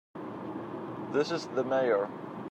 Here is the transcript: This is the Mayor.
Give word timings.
This 1.11 1.29
is 1.29 1.45
the 1.49 1.63
Mayor. 1.63 2.09